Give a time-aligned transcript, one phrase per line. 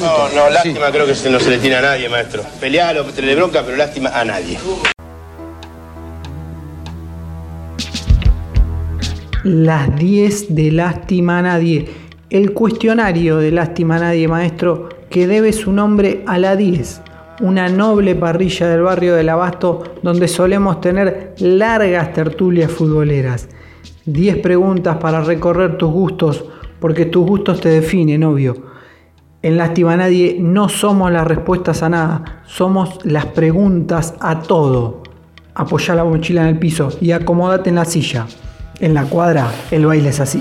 [0.00, 2.42] No, no, lástima creo que no se le tiene a nadie, maestro.
[2.60, 4.58] Pelear o tenerle bronca, pero lástima a nadie.
[9.44, 11.88] Las 10 de Lástima a Nadie.
[12.30, 17.02] El cuestionario de Lástima a Nadie, maestro, que debe su nombre a la 10,
[17.40, 23.48] una noble parrilla del barrio del Abasto donde solemos tener largas tertulias futboleras.
[24.06, 26.44] 10 preguntas para recorrer tus gustos,
[26.78, 28.71] porque tus gustos te definen, obvio.
[29.44, 35.02] En Lástima a Nadie no somos las respuestas a nada, somos las preguntas a todo.
[35.56, 38.26] Apoya la mochila en el piso y acomódate en la silla.
[38.78, 40.40] En la cuadra, el baile es así.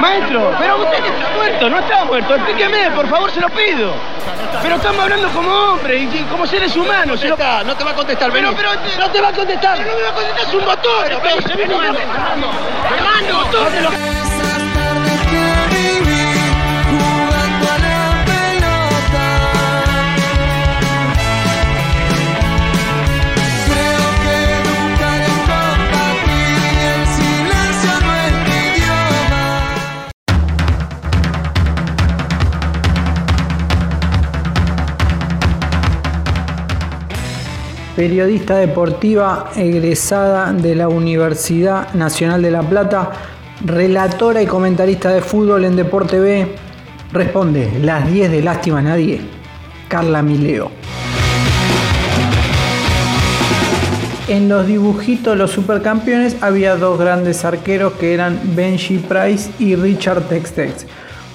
[0.00, 2.34] Maestro, pero usted muerto, no está muerto.
[2.34, 3.92] Explíqueme, por favor, se lo pido.
[4.62, 7.22] Pero estamos hablando como hombres y como seres humanos.
[7.22, 9.78] No, no te va a contestar, pero, pero no te va a contestar.
[9.80, 11.04] No me va a contestar, es un botón.
[11.04, 11.98] Pero, hermano.
[12.96, 13.99] Hermano, botón.
[38.00, 43.10] Periodista deportiva egresada de la Universidad Nacional de La Plata,
[43.62, 46.48] relatora y comentarista de fútbol en Deporte B,
[47.12, 49.20] responde las 10 de Lástima a Nadie,
[49.86, 50.70] Carla Mileo.
[54.28, 60.22] En los dibujitos Los Supercampeones había dos grandes arqueros que eran Benji Price y Richard
[60.22, 60.86] Textex.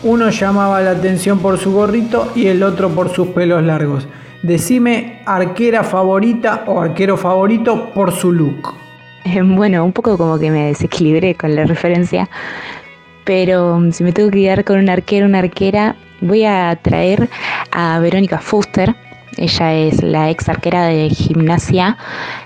[0.01, 4.07] Uno llamaba la atención por su gorrito y el otro por sus pelos largos.
[4.41, 8.75] Decime arquera favorita o arquero favorito por su look.
[9.25, 12.29] Eh, Bueno, un poco como que me desequilibré con la referencia,
[13.23, 17.29] pero mm, si me tengo que quedar con un arquero, una arquera, voy a traer
[17.71, 18.95] a Verónica Fuster.
[19.37, 21.97] Ella es la ex arquera de gimnasia,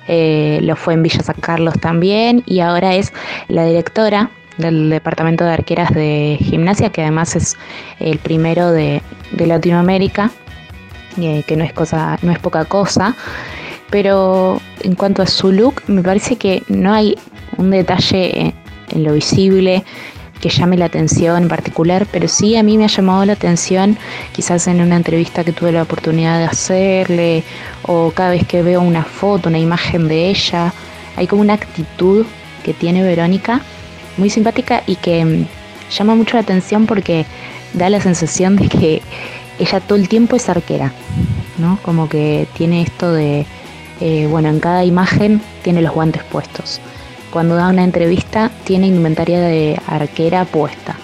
[0.08, 3.14] eh, lo fue en Villa San Carlos también y ahora es
[3.48, 7.58] la directora del departamento de arqueras de gimnasia, que además es
[8.00, 10.32] el primero de, de Latinoamérica,
[11.20, 13.16] que no es, cosa, no es poca cosa.
[13.90, 17.18] Pero en cuanto a su look, me parece que no hay
[17.58, 18.54] un detalle en,
[18.90, 19.84] en lo visible
[20.40, 23.98] que llame la atención en particular, pero sí a mí me ha llamado la atención
[24.32, 27.44] quizás en una entrevista que tuve la oportunidad de hacerle
[27.84, 30.74] o cada vez que veo una foto, una imagen de ella,
[31.18, 32.26] hay como una actitud
[32.64, 33.62] que tiene Verónica
[34.18, 35.48] muy simpática y que mm,
[35.92, 37.26] llama mucho la atención porque
[37.74, 39.02] da la sensación de que
[39.60, 40.94] ella todo el tiempo es arquera,
[41.58, 41.80] ¿no?
[41.84, 43.46] Como que tiene esto de,
[44.00, 46.80] eh, bueno, en cada imagen tiene los guantes puestos.
[47.32, 50.96] Cuando da una entrevista tiene indumentaria de arquera puesta.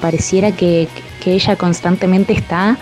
[0.00, 0.88] Pareciera que,
[1.22, 2.78] que ella constantemente está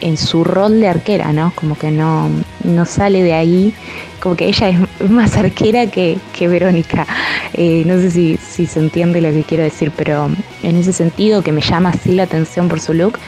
[0.00, 1.52] en su rol de arquera, ¿no?
[1.54, 2.28] Como que no,
[2.64, 3.74] no sale de ahí,
[4.20, 7.06] como que ella es más arquera que, que Verónica.
[7.54, 10.28] Eh, no sé si, si se entiende lo que quiero decir, pero
[10.62, 13.18] en ese sentido que me llama así la atención por su look,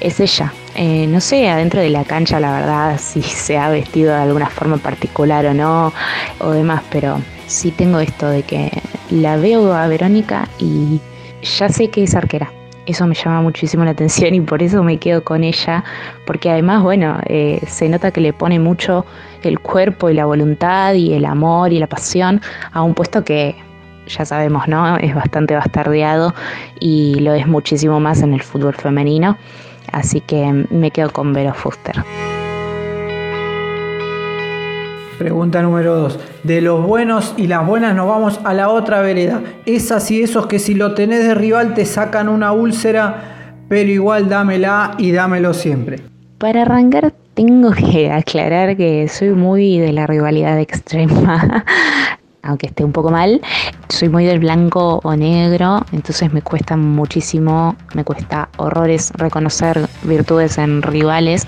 [0.00, 0.52] es ella.
[0.76, 4.50] Eh, no sé, adentro de la cancha, la verdad, si se ha vestido de alguna
[4.50, 5.92] forma particular o no,
[6.40, 8.72] o demás, pero sí tengo esto de que
[9.10, 11.00] la veo a Verónica y
[11.42, 12.50] ya sé que es arquera.
[12.86, 15.84] Eso me llama muchísimo la atención y por eso me quedo con ella,
[16.26, 19.06] porque además, bueno, eh, se nota que le pone mucho
[19.42, 22.42] el cuerpo y la voluntad y el amor y la pasión
[22.72, 23.54] a un puesto que
[24.06, 24.96] ya sabemos, ¿no?
[24.98, 26.34] Es bastante bastardeado
[26.80, 29.38] y lo es muchísimo más en el fútbol femenino.
[29.92, 31.96] Así que me quedo con Vero Fuster.
[35.18, 36.18] Pregunta número 2.
[36.42, 39.42] De los buenos y las buenas nos vamos a la otra vereda.
[39.64, 44.28] Esas y esos que si lo tenés de rival te sacan una úlcera, pero igual
[44.28, 46.00] dámela y dámelo siempre.
[46.38, 51.64] Para arrancar tengo que aclarar que soy muy de la rivalidad extrema,
[52.44, 53.40] aunque esté un poco mal.
[53.88, 60.58] Soy muy del blanco o negro, entonces me cuesta muchísimo, me cuesta horrores reconocer virtudes
[60.58, 61.46] en rivales.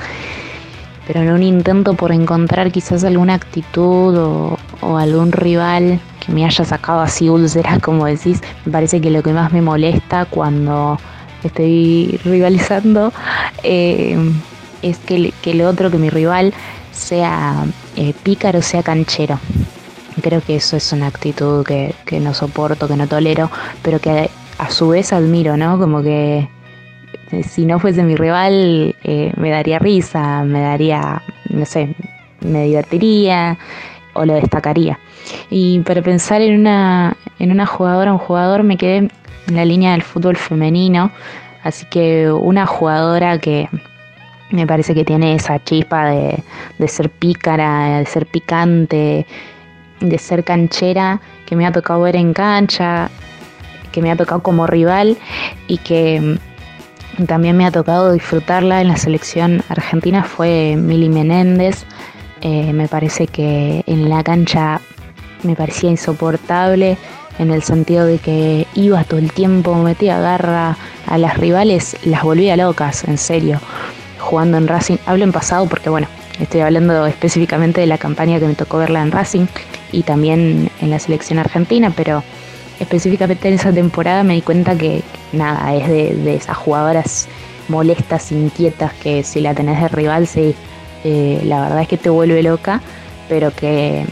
[1.06, 4.58] Pero en un intento por encontrar quizás alguna actitud o,
[4.98, 9.32] algún rival que me haya sacado así úlceras, como decís, me parece que lo que
[9.32, 10.99] más me molesta cuando
[11.44, 13.12] estoy rivalizando
[13.62, 14.19] eh,
[14.82, 16.52] es que, que el otro, que mi rival,
[16.90, 17.64] sea
[17.96, 19.38] eh, pícaro, sea canchero.
[20.26, 23.49] Creo que eso es una actitud que, que no soporto, que no tolero,
[23.81, 24.28] pero que
[24.58, 25.78] a su vez admiro, ¿no?
[25.78, 26.49] Como que
[27.31, 31.94] eh, si no fuese mi rival, eh, me daría risa, me daría, no sé,
[32.40, 33.56] me divertiría.
[34.14, 34.99] o lo destacaría.
[35.49, 39.11] Y para pensar en una, en una jugadora, un jugador, me quedé en
[39.55, 41.12] la línea del fútbol femenino,
[41.62, 43.69] así que una jugadora que
[44.50, 46.43] me parece que tiene esa chispa de,
[46.78, 49.25] de ser pícara, de ser picante,
[50.08, 53.10] de ser canchera, que me ha tocado ver en cancha,
[53.92, 55.16] que me ha tocado como rival
[55.68, 56.38] y que
[57.26, 61.84] también me ha tocado disfrutarla en la selección argentina fue Mili Menéndez.
[62.42, 64.80] Eh, me parece que en la cancha
[65.42, 66.98] me parecía insoportable
[67.38, 70.76] en el sentido de que iba todo el tiempo, metía garra
[71.06, 73.60] a las rivales, las volvía locas, en serio,
[74.18, 74.96] jugando en Racing.
[75.06, 76.08] Hablo en pasado porque, bueno,
[76.40, 79.46] estoy hablando específicamente de la campaña que me tocó verla en Racing
[79.92, 82.22] y también en la selección argentina, pero
[82.80, 85.02] específicamente en esa temporada me di cuenta que
[85.32, 87.28] nada, es de, esas jugadoras
[87.68, 90.54] molestas, inquietas, que si la tenés de rival, sí,
[91.04, 92.80] eh, la verdad es que te vuelve loca,
[93.28, 94.04] pero que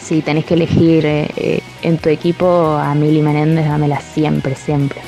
[0.00, 5.00] si tenés que elegir eh, eh, en tu equipo a Mili Menéndez, dámela siempre, siempre.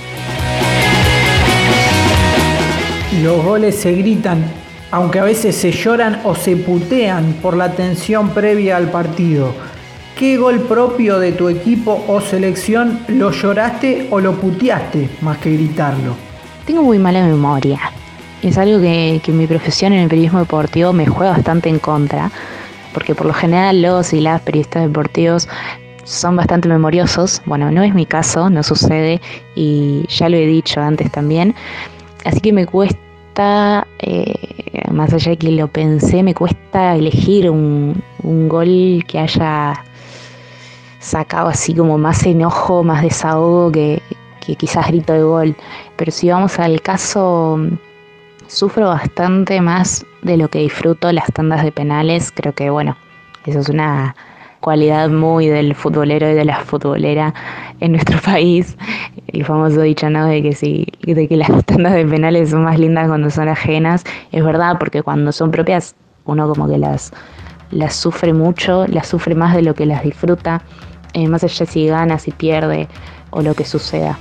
[3.23, 4.45] Los goles se gritan,
[4.95, 9.53] aunque a veces se lloran o se putean por la tensión previa al partido.
[10.17, 15.53] ¿Qué gol propio de tu equipo o selección lo lloraste o lo puteaste más que
[15.55, 16.15] gritarlo?
[16.65, 17.81] Tengo muy mala memoria.
[18.41, 22.31] Es algo que, mi profesión en el periodismo deportivo me juega bastante en contra,
[22.93, 25.49] porque por lo general los y las periodistas deportivos
[26.05, 27.43] son bastante memoriosos.
[27.47, 29.21] Bueno, no es mi caso, no sucede
[29.57, 31.53] y ya lo he dicho antes también.
[32.25, 33.04] Así que me cuesta,
[33.37, 34.35] eh,
[34.91, 39.85] más allá de que lo pensé, me cuesta elegir un, un gol que haya
[41.05, 44.03] sacado así como más enojo, más desahogo que,
[44.41, 45.57] quizás grito de gol.
[45.97, 47.59] Pero si vamos al caso,
[48.47, 52.33] sufro bastante más de lo que disfruto las tandas de penales.
[52.35, 52.97] Creo que, bueno,
[53.47, 54.17] eso es una
[54.65, 57.35] cualidad muy del futbolero y de la futbolera
[57.81, 58.79] en nuestro país.
[59.27, 60.25] El famoso dicho, ¿no?
[60.25, 64.05] De que, si, de que las tandas de penales son más lindas cuando son ajenas.
[64.33, 65.95] Es verdad, porque cuando son propias,
[66.25, 67.13] uno como que las,
[67.73, 70.63] las sufre mucho, las sufre más de lo que las disfruta.
[71.13, 72.89] Eh, más allá si gana, si pierde
[73.33, 74.19] o lo que suceda.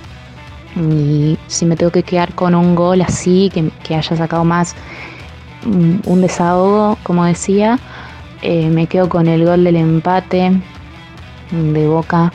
[0.75, 4.75] Y si me tengo que quedar con un gol así, que, haya sacado más
[5.65, 7.79] mm, un, desahogo, como decía,
[8.43, 10.51] eh, me quedo con el gol del empate
[11.51, 12.31] de Boca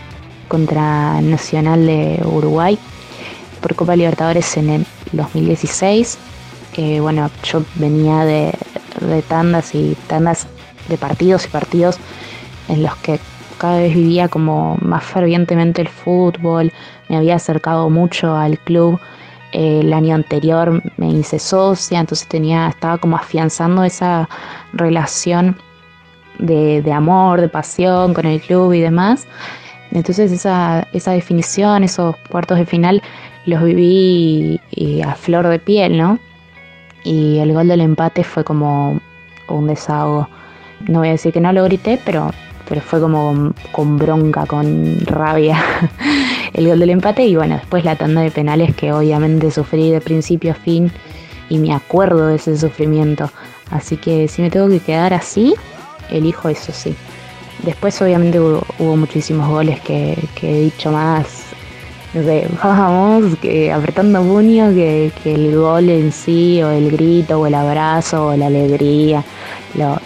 [0.49, 2.79] contra Nacional de Uruguay
[3.61, 6.19] por Copa Libertadores en el 2016.
[7.01, 8.53] bueno, yo venía de,
[9.01, 10.47] de tandas y tandas
[10.89, 11.99] de partidos y partidos
[12.69, 13.21] en los que
[13.59, 16.73] cada vez vivía como más fervientemente el fútbol,
[17.09, 18.99] me había acercado mucho al club.
[19.53, 24.29] Eh, el año anterior me hice socia, entonces tenía, estaba como afianzando esa
[24.73, 25.57] relación
[26.39, 29.27] de, amor, de pasión con el club y demás.
[29.91, 33.03] Entonces esa, esa definición, esos cuartos de final,
[33.47, 34.61] los viví
[35.05, 36.19] a flor de piel, ¿no?
[37.05, 39.01] Y el gol del empate fue como
[39.49, 40.29] un desahogo.
[40.87, 42.31] No voy a decir que no lo grité, pero
[42.69, 45.59] pero fue como con, bronca, con rabia
[46.53, 50.01] el gol del empate y bueno, después la tanda de penales que obviamente sufrí de
[50.01, 50.93] principio a fin
[51.49, 53.31] y me acuerdo de ese sufrimiento.
[53.71, 55.55] Así que si me tengo que quedar así,
[56.11, 56.95] elijo eso sí.
[57.63, 61.27] Después obviamente hubo, muchísimos goles que, he dicho más,
[62.15, 67.47] no sé, vamos, que apretando puño que, el gol en sí, o el grito, o
[67.47, 69.25] el abrazo, o la alegría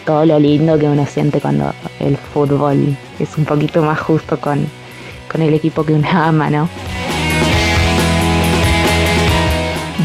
[0.05, 4.67] todo lo lindo que uno siente cuando el fútbol es un poquito más justo con,
[5.31, 6.69] con el equipo que uno ama, ¿no?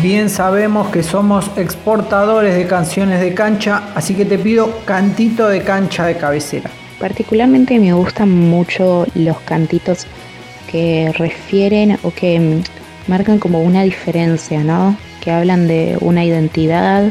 [0.01, 1.50] Bien sabemos que somos
[1.88, 6.70] exportadores de canciones de cancha, así que te pido cantito de cancha de cabecera.
[7.00, 10.06] Particularmente me gustan mucho los cantitos
[10.70, 12.62] que refieren o que
[13.08, 14.98] marcan como una diferencia, ¿no?
[15.22, 17.10] Que hablan de una identidad,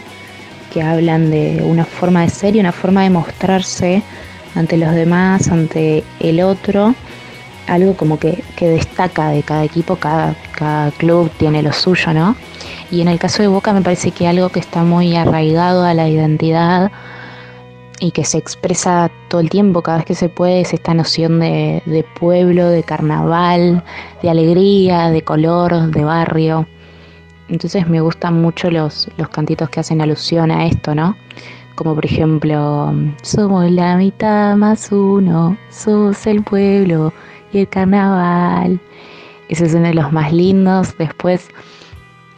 [0.75, 4.03] que hablan de una forma de ser y una forma de mostrarse
[4.55, 6.95] ante los demás, ante el otro,
[7.67, 12.37] algo como que, destaca de cada equipo, cada, cada club tiene lo suyo, ¿no?
[12.91, 15.93] Y en el caso de Boca me parece que algo que está muy arraigado a
[15.95, 16.93] la identidad
[17.99, 21.41] y que se expresa todo el tiempo, cada vez que se puede, es esta noción
[21.41, 23.83] de, pueblo, de carnaval,
[24.23, 26.67] de alegría, de color, de barrio.
[27.49, 31.17] Entonces me gustan mucho los, los cantitos que hacen alusión a esto, ¿no?
[31.75, 37.13] Como por ejemplo, somos la mitad más uno, sos el pueblo
[37.53, 38.81] y el carnaval.
[39.49, 40.97] Ese es uno de los más lindos.
[40.99, 41.49] Después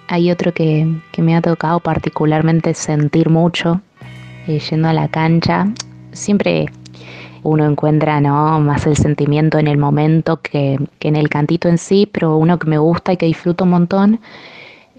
[0.09, 0.87] hay otro que,
[1.19, 3.81] me ha tocado particularmente sentir mucho
[4.47, 5.69] eh, yendo a la cancha.
[6.13, 6.67] Siempre
[7.43, 8.59] uno encuentra ¿no?
[8.61, 12.69] más el sentimiento en el momento que, en el cantito en sí, pero uno que
[12.69, 14.21] me gusta y que disfruto un montón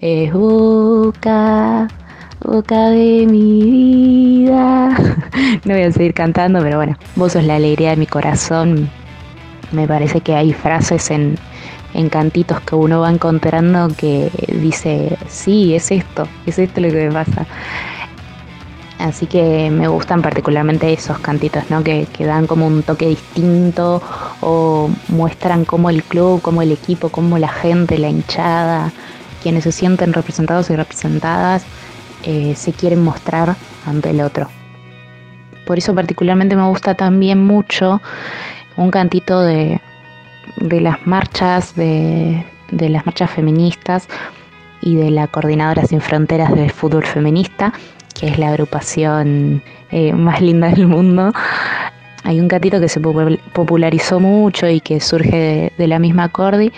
[0.00, 1.88] es Boca,
[2.42, 4.88] Boca de mi vida.
[5.64, 8.88] no voy a seguir cantando, pero bueno, vos sos la alegría de mi corazón.
[9.72, 11.36] Me parece que hay frases en,
[11.94, 17.08] en cantitos que uno va encontrando que dice, sí, es esto, es esto lo que
[17.08, 17.46] me pasa.
[18.98, 21.82] Así que me gustan particularmente esos cantitos, ¿no?
[21.82, 24.02] Que, dan como un toque distinto
[24.42, 28.92] o muestran cómo el club, cómo el equipo, cómo la gente, la hinchada,
[29.42, 31.64] quienes se sienten representados y representadas,
[32.24, 33.56] eh, se quieren mostrar
[33.86, 34.48] ante el otro.
[35.66, 38.02] Por eso particularmente me gusta también mucho
[38.76, 39.80] un cantito de,
[40.56, 44.08] de las marchas, de, de las marchas feministas
[44.82, 47.72] y de la Coordinadora Sin Fronteras del Fútbol Feminista,
[48.18, 51.32] que es la agrupación eh, más linda del mundo.
[52.24, 56.72] Hay un gatito que se popularizó mucho y que surge de, la misma Cordi,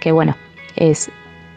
[0.00, 0.36] que bueno,
[0.76, 1.10] es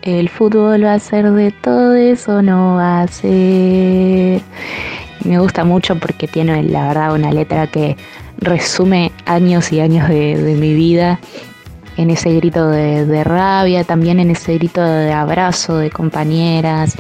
[0.03, 4.41] el fútbol va a ser de todo eso, no va a ser.
[5.23, 7.97] Me gusta mucho porque tiene la verdad una letra que
[8.37, 11.19] resume años y años de, de mi vida
[11.97, 16.95] en ese grito de, rabia, también en ese grito de abrazo de compañeras,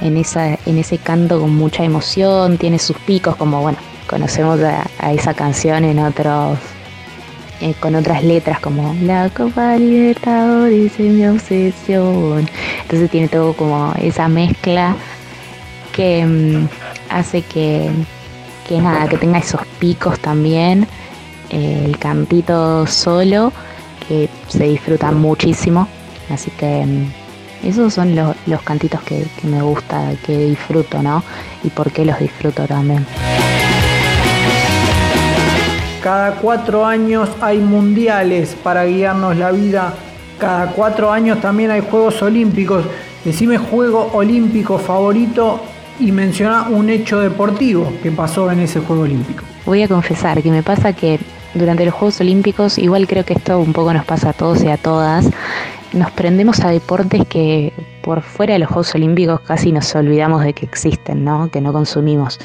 [0.00, 5.12] en, esa, en ese canto con mucha emoción, tiene sus picos, como bueno, conocemos a,
[5.12, 6.58] esa canción en otros,
[7.60, 12.48] eh, con otras letras como La Copa Libertadores es mi obsesión.
[12.82, 14.94] Entonces tiene todo como esa mezcla
[15.92, 16.68] que mm,
[17.10, 17.90] hace que,
[18.68, 20.86] que nada, que tenga esos picos también,
[21.50, 23.52] eh, el cantito solo
[24.08, 25.88] que se disfruta muchísimo.
[26.30, 31.22] Así que mm, esos son los, cantitos que, me gusta, que disfruto, ¿no?
[31.64, 33.06] Y por qué los disfruto también.
[36.02, 39.94] Cada cuatro años hay mundiales para guiarnos la vida.
[40.38, 42.84] Cada cuatro años también hay Juegos Olímpicos.
[43.24, 45.60] Decime juego olímpico favorito
[45.98, 49.42] y menciona un hecho deportivo que pasó en ese Juego Olímpico.
[49.64, 51.18] Voy a confesar que me pasa que
[51.56, 54.68] durante los Juegos Olímpicos, igual creo que esto un poco nos pasa a todos y
[54.68, 55.30] a todas,
[55.92, 57.72] nos prendemos a deportes que
[58.02, 61.50] por fuera de los Juegos Olímpicos casi nos olvidamos de que existen, ¿no?
[61.50, 62.38] que no consumimos.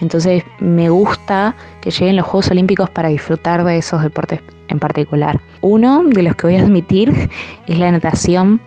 [0.00, 5.40] Entonces me gusta que lleguen los Juegos Olímpicos para disfrutar de esos deportes en particular.
[5.60, 7.30] Uno de los que voy a admitir
[7.66, 8.60] es la natación,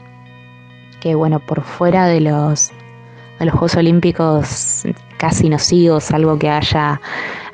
[1.02, 2.72] que bueno, por fuera de los,
[3.40, 4.86] de los Juegos Olímpicos
[5.18, 7.02] casi no sigo, salvo que haya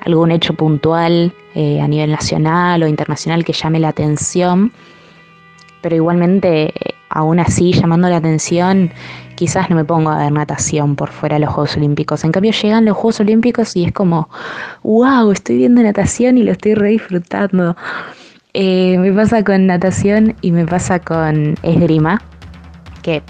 [0.06, 4.72] algún hecho puntual eh, a nivel nacional o internacional que llame la atención,
[5.82, 6.74] pero igualmente,
[7.10, 8.92] aún así, llamando la atención,
[9.36, 12.24] quizás no me pongo a ver natación por fuera de los Juegos Olímpicos.
[12.24, 14.30] En cambio, llegan los Juegos Olímpicos y es como,
[14.84, 17.76] wow, estoy viendo natación y lo estoy re disfrutando.
[18.54, 22.22] Eh, me pasa con natación y me pasa con esgrima,
[23.02, 23.22] que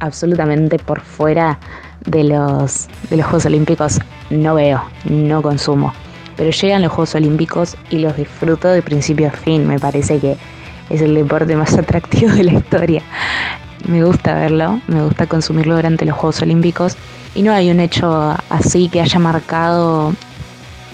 [0.00, 1.58] absolutamente por fuera
[2.04, 5.92] de los, de los Juegos Olímpicos no veo, no consumo.
[6.36, 9.66] Pero llegan los Juegos Olímpicos y los disfruto de principio a fin.
[9.66, 10.36] Me parece que
[10.90, 13.02] es el deporte más atractivo de la historia.
[13.88, 16.96] Me gusta verlo, me gusta consumirlo durante los Juegos Olímpicos.
[17.34, 20.12] Y no hay un hecho así que haya marcado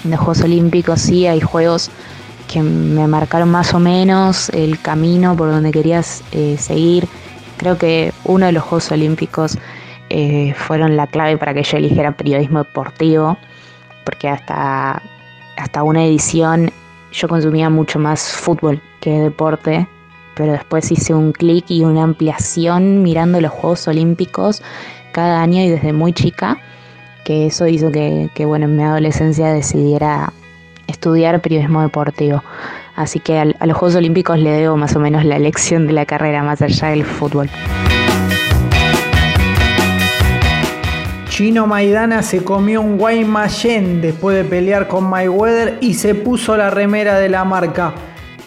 [0.04, 1.00] los Juegos Olímpicos.
[1.00, 1.90] Sí, hay juegos
[2.52, 7.08] que me marcaron más o menos el camino por donde querías eh, seguir.
[7.56, 9.56] Creo que uno de los Juegos Olímpicos
[10.10, 13.38] eh, fueron la clave para que yo eligiera periodismo deportivo,
[14.04, 15.00] porque hasta,
[15.56, 16.70] hasta una edición
[17.12, 19.86] yo consumía mucho más fútbol que deporte,
[20.34, 24.62] pero después hice un clic y una ampliación mirando los Juegos Olímpicos
[25.12, 26.58] cada año y desde muy chica,
[27.24, 30.32] que eso hizo que, bueno, en mi adolescencia decidiera
[30.86, 32.42] estudiar periodismo deportivo.
[32.96, 36.06] Así que a los Juegos Olímpicos le debo más o menos la elección de la
[36.06, 37.50] carrera más allá del fútbol.
[41.42, 46.70] Chino Maidana se comió un Guaymallén después de pelear con Mayweather y se puso la
[46.70, 47.94] remera de la marca.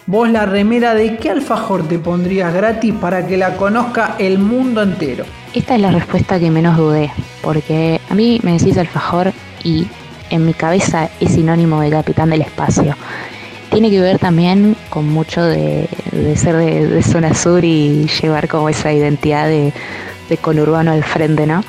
[0.06, 4.80] Vos la remera de qué alfajor te pondrías gratis para que la conozca el mundo
[4.82, 5.26] entero.
[5.52, 7.12] Esta es la respuesta que menos dudé,
[7.42, 9.30] porque a mí me decís alfajor
[9.62, 9.86] y
[10.30, 12.96] en mi cabeza es sinónimo de capitán del espacio.
[13.70, 15.86] Tiene que ver también con mucho de,
[16.34, 19.74] ser de, zona sur y llevar como esa identidad de,
[20.30, 21.62] de conurbano al frente, ¿no?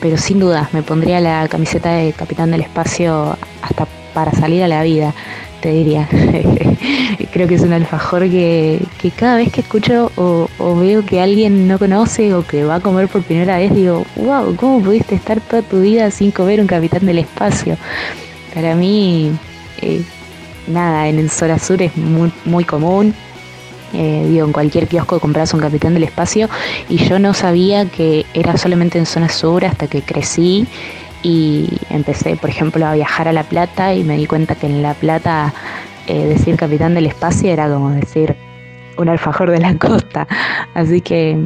[0.00, 4.68] Pero sin duda me pondría la camiseta de Capitán del Espacio hasta para salir a
[4.68, 5.14] la vida,
[5.60, 6.08] te diría.
[7.32, 8.80] Creo que es un alfajor que,
[9.16, 13.08] cada vez que escucho o, veo que alguien no conoce o que va a comer
[13.08, 17.06] por primera vez, digo, wow, ¿cómo pudiste estar toda tu vida sin comer un Capitán
[17.06, 17.76] del Espacio?
[18.54, 19.30] Para mí,
[19.80, 20.02] eh,
[20.66, 23.14] nada, en el Sur es muy, muy común.
[23.92, 26.48] Eh, digo, en cualquier kiosco compras un Capitán del Espacio
[26.88, 30.66] y yo no sabía que era solamente en Zona Sur hasta que crecí
[31.22, 34.82] y empecé, por ejemplo, a viajar a La Plata y me di cuenta que en
[34.82, 35.52] La Plata
[36.06, 38.36] eh, decir Capitán del Espacio era como decir
[38.96, 40.26] un alfajor de la costa.
[40.74, 41.38] Así que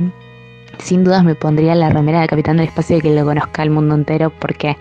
[0.79, 3.71] sin dudas me pondría la remera de Capitán del Espacio y que lo conozca el
[3.71, 4.77] mundo entero porque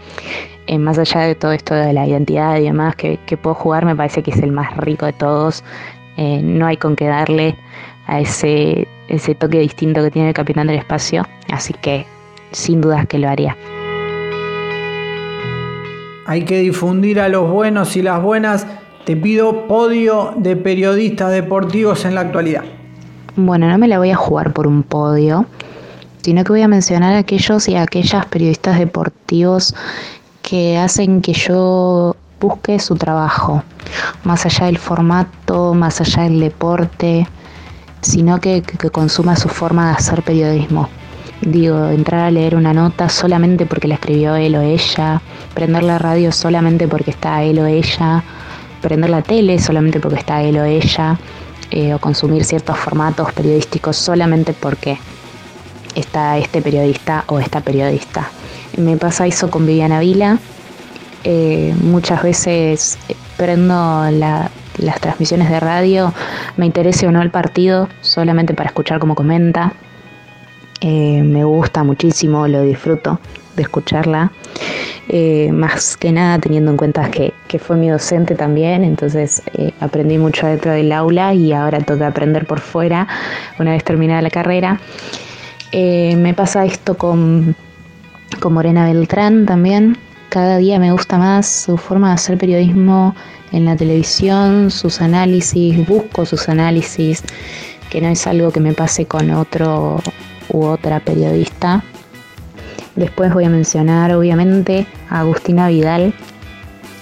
[0.67, 3.96] eh, más allá de todo esto de la identidad y demás que, puedo jugar, me
[3.96, 5.63] parece que es el más rico de todos.
[6.17, 7.55] Eh, no hay con qué darle
[8.08, 12.05] a ese, ese toque distinto que tiene el Capitán del Espacio, así que
[12.51, 13.58] sin dudas que lo haría.
[16.25, 18.65] Hay que difundir a los buenos y las buenas.
[19.05, 22.63] Te pido podio de periodistas deportivos en la actualidad.
[23.36, 25.46] Bueno, no me la voy a jugar por un podio,
[26.22, 29.75] sino que voy a mencionar a aquellos y aquellas periodistas deportivos
[30.41, 33.63] que hacen que yo busque su trabajo,
[34.24, 37.28] más allá del formato, más allá del deporte,
[38.02, 40.90] sino que, consuma su forma de hacer periodismo.
[41.42, 45.22] Digo, entrar a leer una nota solamente porque la escribió él o ella,
[45.54, 48.24] prender la radio solamente porque está él o ella,
[48.82, 51.18] prender la tele solamente porque está él o ella,
[51.72, 54.98] eh, o consumir ciertos formatos periodísticos solamente porque
[55.96, 58.30] está este periodista o esta periodista.
[58.78, 60.40] Me pasa eso con Viviana Vila.
[61.24, 66.13] Eh, muchas veces eh, prendo las transmisiones de radio,
[66.58, 69.74] me interese o no el partido, solamente para escuchar cómo comenta.
[70.82, 73.20] Eh, me gusta muchísimo, lo disfruto
[73.56, 74.32] de escucharla.
[75.51, 79.44] más que nada teniendo en cuenta que, que fue mi docente también, entonces
[79.80, 83.08] aprendí mucho dentro del aula y ahora toca aprender por fuera
[83.60, 84.80] una vez terminada la carrera.
[85.72, 87.56] me pasa esto con
[88.39, 89.98] con Morena Beltrán también.
[90.34, 93.13] Cada día me gusta más su forma de hacer periodismo
[93.52, 97.24] en la televisión, sus análisis, busco sus análisis,
[97.92, 100.02] que no es algo que me pase con otro
[100.50, 101.84] u otra periodista.
[102.96, 106.16] Después voy a mencionar obviamente a Agustina Vidal,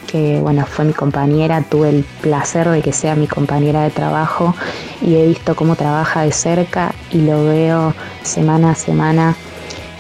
[0.08, 4.54] que bueno, fue mi compañera, tuve el placer de que sea mi compañera de trabajo
[5.02, 9.38] y he visto cómo trabaja de cerca y lo veo semana a semana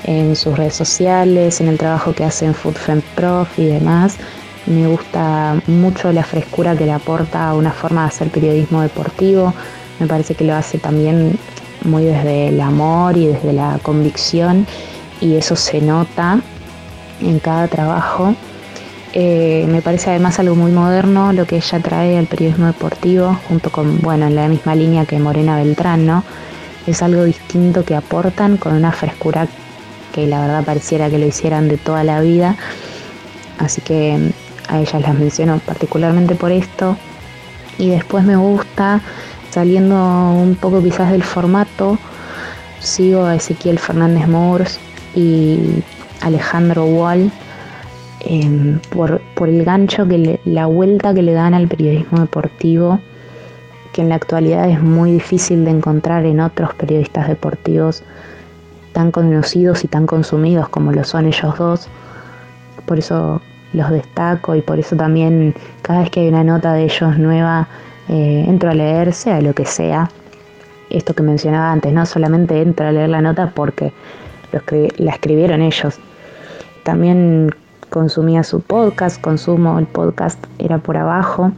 [0.04, 2.76] en sus redes sociales, en el trabajo que hace en Food
[3.16, 4.18] Prof y demás.
[4.66, 9.54] Me gusta mucho la frescura que le aporta a una forma de hacer periodismo deportivo.
[10.00, 11.38] Me parece que lo hace también
[11.84, 14.68] muy desde el amor y desde la convicción
[15.20, 16.40] y eso se nota
[17.22, 18.36] en cada trabajo.
[19.14, 23.70] Eh, me parece además algo muy moderno lo que ella trae al periodismo deportivo, junto
[23.70, 26.24] con, bueno, en la misma línea que Morena Beltrán, ¿no?
[26.88, 29.48] Es algo distinto que aportan con una frescura
[30.12, 32.56] que la verdad pareciera que lo hicieran de toda la vida.
[33.58, 34.32] Así que
[34.68, 36.98] a ellas las menciono particularmente por esto.
[37.78, 39.02] Y después me gusta,
[39.50, 41.98] saliendo un poco quizás del formato,
[42.80, 44.80] sigo a Ezequiel Fernández Moores
[45.16, 45.84] y
[46.22, 47.32] Alejandro Wall
[48.22, 53.00] em, por, el gancho, que la vuelta que le dan al periodismo deportivo,
[53.94, 58.04] que en la actualidad es muy difícil de encontrar en otros periodistas deportivos
[58.94, 61.88] tan conocidos y tan consumidos como lo son ellos dos.
[62.86, 63.42] Por eso
[63.74, 67.68] los destaco y por eso también cada vez que hay una nota de ellos nueva,
[68.10, 70.10] eh, entro a leer, sea lo que sea.
[70.90, 73.94] Esto que mencionaba antes, no solamente entro a leer la nota porque
[74.98, 76.00] la escribieron ellos.
[76.84, 77.52] También
[77.90, 81.52] consumía su podcast, consumo el podcast era por abajo,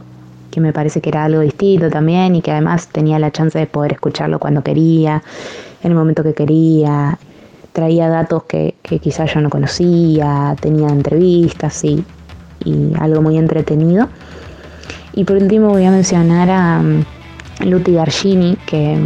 [0.50, 3.66] que me parece que era algo distinto también y que además tenía la chance de
[3.66, 5.22] poder escucharlo cuando quería
[5.84, 7.18] en el momento que quería,
[7.72, 12.02] traía datos que, quizás yo no conocía, tenía entrevistas y,
[12.98, 14.08] algo muy entretenido.
[15.12, 17.04] Y por último voy a mencionar a um,
[17.68, 18.98] Luti Gargini, que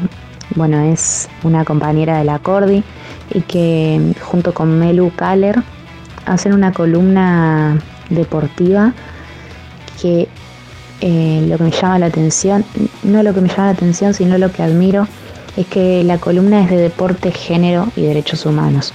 [0.54, 2.84] bueno, es una compañera de la Cordi
[3.34, 5.60] y que junto con Melu Kaller
[6.24, 7.78] hacen una columna
[8.10, 8.94] deportiva
[10.00, 10.28] que
[11.00, 12.64] eh, lo que me llama la atención,
[13.02, 15.08] no lo que me llama la atención, sino lo que admiro
[15.58, 18.94] es que la columna es de deporte, género y derechos humanos.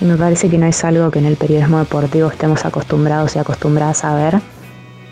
[0.00, 3.38] Y me parece que no es algo que en el periodismo deportivo estemos acostumbrados y
[3.38, 4.40] acostumbradas a ver,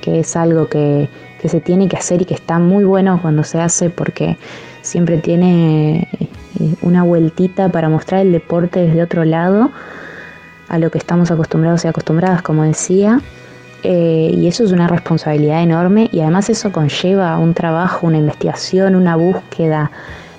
[0.00, 1.08] que es algo que,
[1.44, 4.36] se tiene que hacer y que está muy bueno cuando se hace porque
[4.82, 9.70] siempre tiene eh, una vueltita para mostrar el deporte desde otro lado
[10.68, 13.20] a lo que estamos acostumbrados y acostumbradas, como decía.
[13.84, 18.96] Eh, y eso es una responsabilidad enorme y además eso conlleva un trabajo, una investigación,
[18.96, 19.92] una búsqueda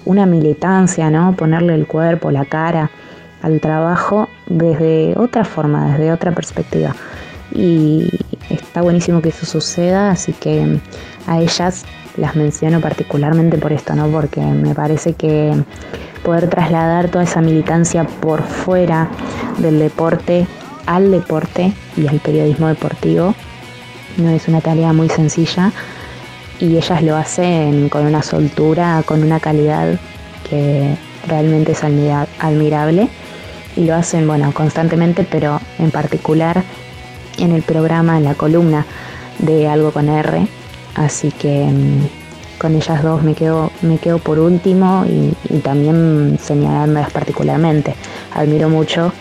[0.10, 1.36] una militancia, ¿no?
[1.36, 2.90] Ponerle el cuerpo, la cara
[3.44, 6.96] al trabajo desde otra forma, desde otra perspectiva.
[7.52, 8.08] y
[8.50, 10.80] está buenísimo que eso suceda, así que
[11.26, 11.84] a ellas
[12.16, 14.08] las menciono particularmente por esto, ¿no?
[14.08, 15.56] Porque me parece que
[16.24, 19.10] poder trasladar toda esa militancia por fuera
[19.58, 20.48] del deporte
[20.86, 23.36] al deporte y al periodismo deportivo
[24.18, 25.72] no es una tarea muy sencilla
[26.60, 30.00] y ellas lo hacen con una soltura, con una calidad
[30.50, 30.96] que
[31.28, 33.08] realmente es admirable
[33.76, 36.64] y lo hacen, bueno, constantemente, pero en particular
[37.38, 38.86] en el programa, en la columna
[39.40, 40.48] de Algo con R.
[40.96, 47.12] Así que mm, con ellas dos me quedo, me quedo por último y, también señalándolas
[47.12, 47.96] particularmente.
[48.34, 49.14] Admiro mucho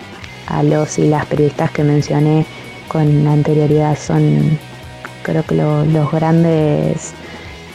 [0.47, 2.47] a los y las periodistas que mencioné
[2.89, 3.97] con anterioridad.
[3.97, 4.59] Son
[5.23, 7.13] creo que los grandes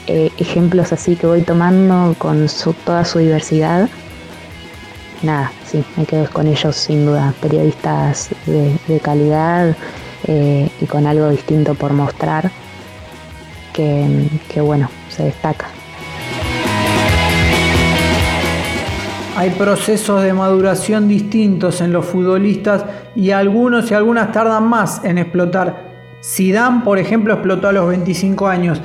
[0.07, 2.47] eh, ejemplos así que voy tomando con
[2.85, 3.89] toda su diversidad.
[5.21, 9.75] Nada, sí, me quedo con ellos sin duda, periodistas de, calidad
[10.27, 12.51] eh, y con algo distinto por mostrar
[13.71, 15.67] que, que bueno, se destaca.
[19.35, 22.85] Hay procesos de maduración distintos en los futbolistas
[23.15, 25.91] y algunos y algunas tardan más en explotar.
[26.23, 28.79] Zidane, por ejemplo, explotó a los 25 años.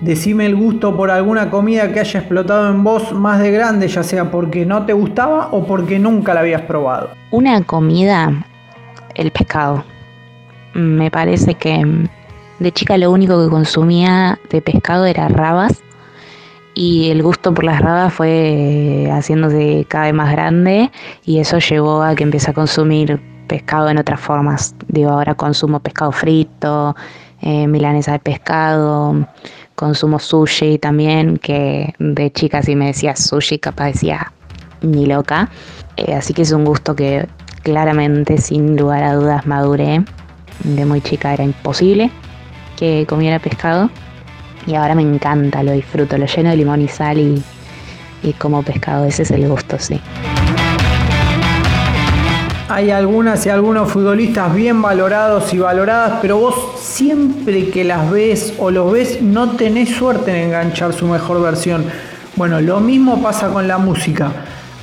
[0.00, 4.02] Decime el gusto por alguna comida que haya explotado en vos más de grande, ya
[4.02, 7.10] sea porque no te gustaba o porque nunca la habías probado.
[7.30, 8.46] Una comida,
[9.14, 9.84] el pescado.
[10.72, 12.08] Me parece que
[12.60, 15.82] de chica lo único que consumía de pescado era rabas
[16.74, 20.90] y el gusto por las rabas fue haciéndose cada vez más grande
[21.26, 24.74] y eso llevó a que empiece a consumir pescado en otras formas.
[24.88, 26.94] Digo, ahora consumo pescado frito,
[27.42, 29.26] eh, milanesa de pescado,
[29.74, 34.32] consumo sushi también, que de chica si me decía sushi capaz decía
[34.82, 35.50] ni loca.
[35.96, 37.26] Eh, así que es un gusto que
[37.62, 40.04] claramente, sin lugar a dudas, maduré.
[40.64, 42.10] De muy chica era imposible
[42.76, 43.90] que comiera pescado.
[44.66, 47.42] Y ahora me encanta, lo disfruto, lo lleno de limón y sal y,
[48.22, 49.04] y como pescado.
[49.04, 50.00] Ese es el gusto, sí.
[52.70, 58.54] Hay algunas y algunos futbolistas bien valorados y valoradas, pero vos siempre que las ves
[58.58, 61.84] o los ves no tenés suerte en enganchar su mejor versión.
[62.36, 64.30] Bueno, lo mismo pasa con la música.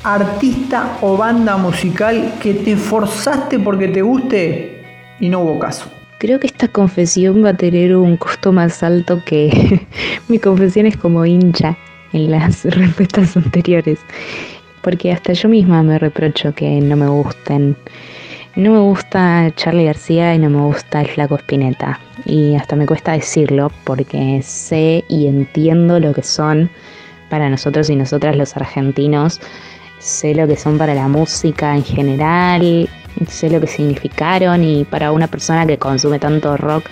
[0.03, 4.83] Artista o banda musical que te forzaste porque te guste
[5.21, 5.89] y no hubo caso.
[6.19, 9.87] Creo que esta confesión va a tener un costo más alto que
[10.27, 11.77] mi confesión es como hincha
[12.11, 13.99] en las respuestas anteriores
[14.87, 17.75] porque hasta yo misma me reprocho que no me gusten.
[18.55, 21.99] No me gusta Charlie García y no me gusta el flaco Spinetta.
[22.23, 26.69] Y hasta me cuesta decirlo porque sé y entiendo lo que son
[27.29, 29.41] para nosotros y nosotras los argentinos.
[29.99, 32.87] Sé lo que son para la música en general,
[33.27, 36.85] sé lo que significaron y para una persona que consume tanto rock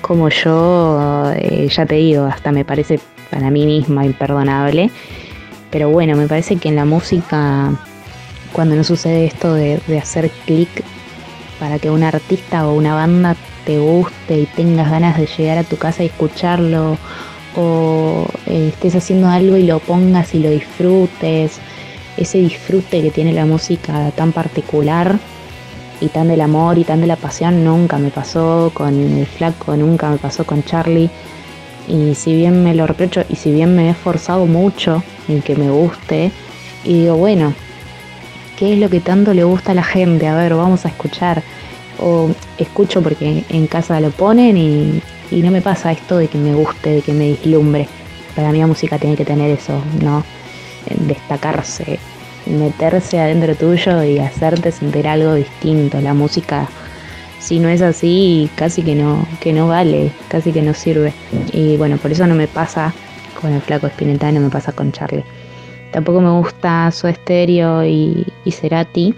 [0.00, 2.98] como yo, eh, ya te digo, hasta me parece
[3.30, 4.90] para mí misma imperdonable.
[5.76, 7.70] Pero bueno, me parece que en la música,
[8.54, 10.70] cuando no sucede esto de, hacer clic
[11.60, 13.36] para que un artista o una banda
[13.66, 16.96] te guste y tengas ganas de llegar a tu casa y escucharlo,
[17.56, 21.58] o eh, estés haciendo algo y lo pongas y lo disfrutes,
[22.16, 25.18] ese disfrute que tiene la música tan particular
[26.00, 29.76] y tan del amor y tan de la pasión nunca me pasó con el flaco,
[29.76, 31.10] nunca me pasó con Charlie.
[31.88, 35.56] Y si bien me lo reprocho y si bien me he esforzado mucho en que
[35.56, 36.32] me guste,
[36.84, 37.52] y digo, bueno,
[38.56, 40.26] ¿qué es lo que tanto le gusta a la gente?
[40.28, 41.42] A ver, vamos a escuchar.
[41.98, 46.54] O escucho porque en casa lo ponen y, no me pasa esto de que me
[46.54, 47.88] guste, de que me dislumbre.
[48.34, 50.24] Para mí la música tiene que tener eso, ¿no?
[51.06, 51.98] Destacarse,
[52.46, 56.00] meterse adentro tuyo y hacerte sentir algo distinto.
[56.00, 56.68] La música
[57.38, 61.12] si no es así, casi que no, que no vale, casi que no sirve.
[61.52, 62.94] Y bueno, por eso no me pasa
[63.40, 65.24] con el flaco Spinetta no me pasa con Charlie.
[65.92, 69.14] Tampoco me gusta su estéreo y, y Cerati,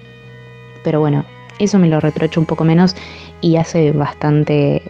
[0.85, 1.25] pero bueno,
[1.59, 2.95] eso me lo reprocho un poco menos
[3.41, 4.83] y hace bastante,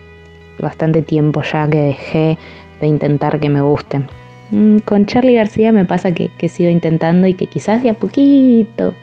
[0.59, 2.39] bastante tiempo ya que dejé
[2.81, 4.07] de intentar que me gusten.
[4.51, 7.95] Mm, con Charlie García me pasa que, que sigo intentando y que quizás de a
[7.95, 8.95] poquito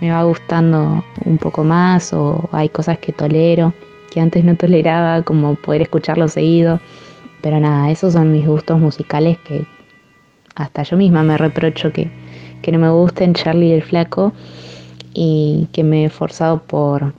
[0.00, 3.72] me va gustando un poco más o hay cosas que tolero
[4.10, 6.80] que antes no toleraba, como poder escucharlo seguido.
[7.40, 9.64] Pero nada, esos son mis gustos musicales que
[10.54, 12.10] hasta yo misma me reprocho que,
[12.62, 14.32] que no me gusten Charlie el Flaco
[15.14, 17.12] y que me he esforzado por,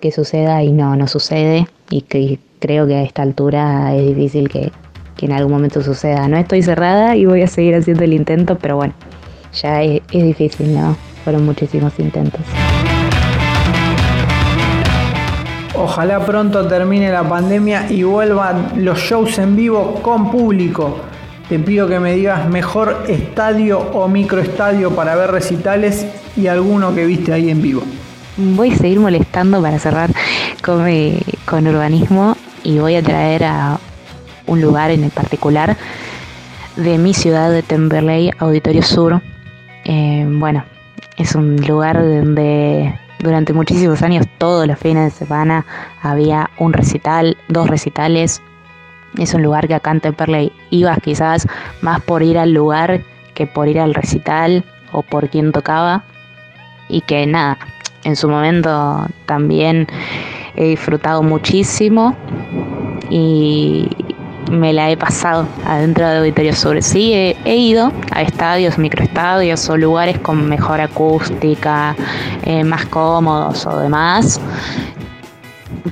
[0.00, 4.48] que suceda y no, no sucede y que creo que a esta altura es difícil
[4.48, 4.72] que,
[5.16, 6.26] que en algún momento suceda.
[6.26, 8.94] No estoy cerrada y voy a seguir haciendo el intento, pero bueno,
[9.52, 10.96] ya es difícil, ¿no?
[11.26, 12.40] Fueron muchísimos intentos.
[15.74, 21.00] Ojalá pronto termine la pandemia y vuelvan los shows en vivo con público.
[21.48, 27.04] Te pido que me digas mejor estadio o microestadio para ver recitales y alguno que
[27.04, 27.82] viste ahí en vivo.
[28.36, 30.12] Voy a seguir molestando para cerrar
[30.62, 33.80] con, eh, con urbanismo y voy a traer a
[34.46, 35.76] un lugar en particular
[36.76, 39.20] de mi ciudad de Temperley, Auditorio Sur.
[39.84, 40.62] Eh, bueno,
[41.16, 45.64] es un lugar donde durante muchísimos años, todos los fines de semana,
[46.02, 48.42] había un recital, dos recitales.
[49.18, 51.46] Es un lugar que acá en ibas quizás
[51.80, 53.02] más por ir al lugar
[53.34, 56.04] que por ir al recital o por quien tocaba.
[56.88, 57.58] Y que nada,
[58.04, 59.86] en su momento también
[60.54, 62.14] he disfrutado muchísimo
[63.10, 63.88] y,
[64.50, 66.82] me la he pasado adentro de Auditorio Sur.
[66.82, 71.96] Sí, he, ido a estadios, microestadios o lugares con mejor acústica,
[72.44, 74.40] eh, más cómodos o demás.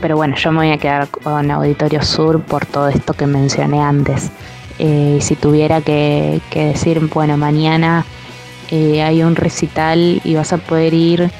[0.00, 3.80] Pero bueno, yo me voy a quedar con Auditorio Sur por todo esto que mencioné
[3.80, 4.30] antes.
[4.78, 8.04] Eh, si tuviera que, decir, bueno, mañana
[8.70, 11.30] eh, hay un recital y vas a poder ir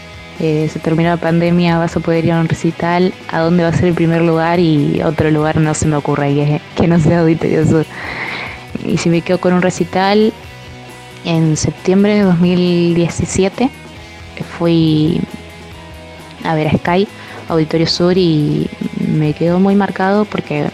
[0.40, 3.68] eh, se terminó la pandemia, vas a poder ir a un recital, a dónde va
[3.68, 6.98] a ser el primer lugar y otro lugar no se me ocurre que, que no
[6.98, 7.86] sea Auditorio Sur.
[8.84, 10.32] Y si me quedo con un recital,
[11.24, 13.70] en septiembre de 2017
[14.58, 15.20] fui
[16.42, 17.08] a ver a Sky,
[17.48, 18.68] Auditorio Sur, y
[19.08, 20.66] me quedó muy marcado porque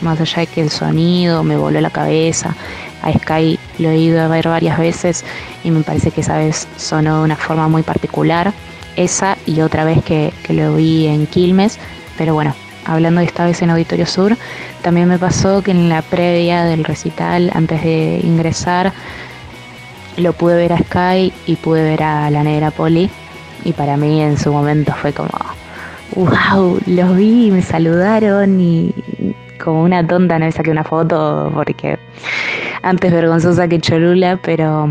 [0.00, 2.54] más allá de que el sonido me voló la cabeza,
[3.02, 5.24] a Sky lo he ido a ver varias veces
[5.64, 8.52] y me parece que esa vez sonó de una forma muy particular
[8.98, 11.78] esa y otra vez que, lo vi en Quilmes,
[12.16, 14.36] pero bueno, hablando de esta vez en Auditorio Sur,
[14.82, 18.92] también me pasó que en la previa del recital, antes de ingresar,
[20.16, 23.08] lo pude ver a Sky y pude ver a la negra Poli
[23.64, 25.30] y para mí en su momento fue como,
[26.16, 28.92] wow, los vi, me saludaron y
[29.62, 31.98] como una tonta no me saqué una foto porque
[32.82, 34.88] antes vergonzosa que Cholula, pero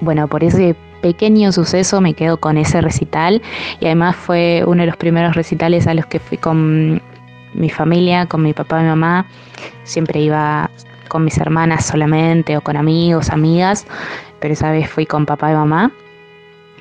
[0.00, 0.58] bueno, por eso
[1.00, 3.42] pequeño suceso me quedo con ese recital
[3.80, 7.00] y además fue uno de los primeros recitales a los que fui con
[7.54, 9.26] mi familia, con mi papá y mi mamá.
[9.84, 10.70] Siempre iba
[11.08, 13.86] con mis hermanas solamente o con amigos, amigas,
[14.40, 15.92] pero esa vez fui con papá y mamá.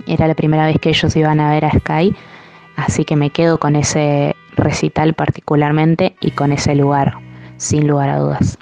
[0.06, 2.16] Era la primera vez que ellos iban a ver a Sky,
[2.76, 7.18] así que me quedo con ese recital particularmente y con ese lugar,
[7.58, 8.58] sin lugar a dudas.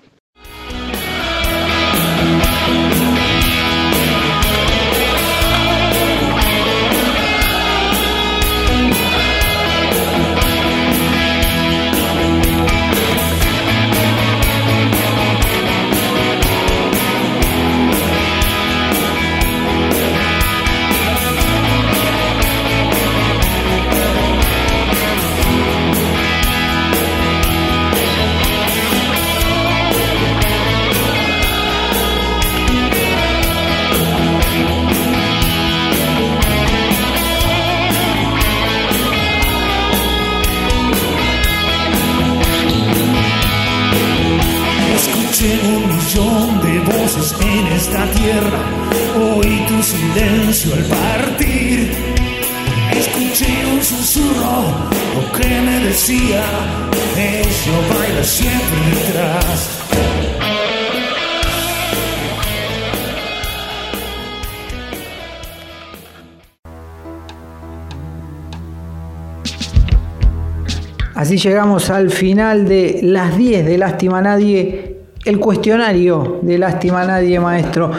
[71.25, 77.39] Así llegamos al final de las 10 de Lástima Nadie, el cuestionario de Lástima Nadie,
[77.39, 77.89] maestro.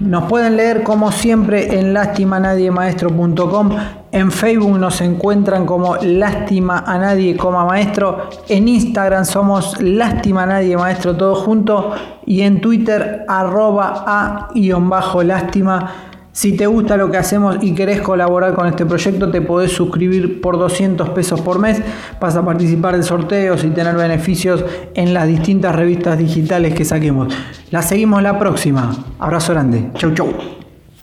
[0.00, 3.70] Nos pueden leer como siempre en lastimanadiemaestro.com.
[4.10, 8.28] En Facebook nos encuentran como Lástima a Nadie, maestro.
[8.48, 11.92] En Instagram somos Lástima a Nadie Maestro todo junto.
[12.26, 15.92] Y en Twitter arroba a-lástima.
[16.32, 20.40] Si te gusta lo que hacemos y querés colaborar con este proyecto, te podés suscribir
[20.40, 21.82] por 200 pesos por mes.
[22.18, 24.64] Vas a participar de sorteos y tener beneficios
[24.94, 27.34] en las distintas revistas digitales que saquemos.
[27.70, 28.92] La seguimos la próxima.
[29.18, 29.90] Abrazo grande.
[29.96, 30.32] Chau, chau.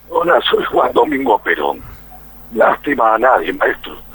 [0.09, 1.79] Hola, soy Juan Domingo Perón.
[2.55, 4.08] Lástima a nadie, maestro.